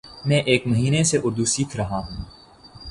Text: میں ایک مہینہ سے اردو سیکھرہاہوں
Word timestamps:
میں 0.25 0.41
ایک 0.43 0.65
مہینہ 0.67 1.03
سے 1.03 1.17
اردو 1.23 1.45
سیکھرہاہوں 1.45 2.23